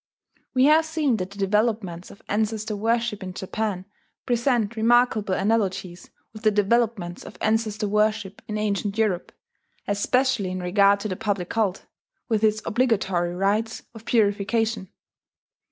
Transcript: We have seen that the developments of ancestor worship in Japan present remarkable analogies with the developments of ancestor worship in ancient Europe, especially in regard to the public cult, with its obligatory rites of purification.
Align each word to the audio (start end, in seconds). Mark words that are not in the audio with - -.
We 0.55 0.63
have 0.65 0.83
seen 0.85 1.17
that 1.17 1.29
the 1.29 1.37
developments 1.37 2.09
of 2.09 2.23
ancestor 2.27 2.75
worship 2.75 3.21
in 3.21 3.33
Japan 3.33 3.85
present 4.25 4.75
remarkable 4.75 5.35
analogies 5.35 6.09
with 6.33 6.41
the 6.41 6.49
developments 6.49 7.23
of 7.23 7.37
ancestor 7.39 7.87
worship 7.87 8.41
in 8.47 8.57
ancient 8.57 8.97
Europe, 8.97 9.31
especially 9.87 10.49
in 10.49 10.59
regard 10.59 11.01
to 11.01 11.07
the 11.07 11.15
public 11.15 11.49
cult, 11.49 11.85
with 12.27 12.43
its 12.43 12.63
obligatory 12.65 13.35
rites 13.35 13.83
of 13.93 14.05
purification. 14.05 14.89